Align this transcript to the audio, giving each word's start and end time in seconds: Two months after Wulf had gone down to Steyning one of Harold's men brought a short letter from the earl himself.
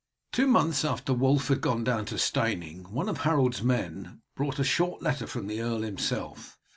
Two 0.31 0.47
months 0.47 0.83
after 0.83 1.13
Wulf 1.13 1.49
had 1.49 1.61
gone 1.61 1.83
down 1.83 2.05
to 2.05 2.17
Steyning 2.17 2.85
one 2.91 3.07
of 3.07 3.19
Harold's 3.19 3.61
men 3.61 4.23
brought 4.35 4.57
a 4.57 4.63
short 4.63 5.03
letter 5.03 5.27
from 5.27 5.45
the 5.45 5.61
earl 5.61 5.81
himself. 5.81 6.57